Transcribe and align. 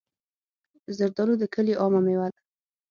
زردالو 0.97 1.33
د 1.39 1.43
کلیو 1.53 1.79
عامه 1.81 1.99
مېوه 2.05 2.27
ده. 2.33 2.39